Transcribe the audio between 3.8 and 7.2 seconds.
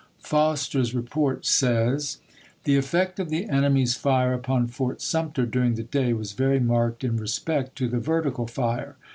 fire upon Fort Sumter during the day was very marked in